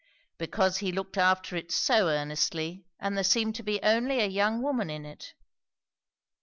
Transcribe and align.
'Because 0.39 0.77
he 0.79 0.91
looked 0.91 1.15
after 1.15 1.55
it 1.55 1.71
so 1.71 2.09
earnestly; 2.09 2.87
and 2.99 3.15
there 3.15 3.23
seemed 3.23 3.53
to 3.53 3.61
be 3.61 3.79
only 3.83 4.19
a 4.19 4.25
young 4.25 4.63
woman 4.63 4.89
in 4.89 5.05
it.' 5.05 5.35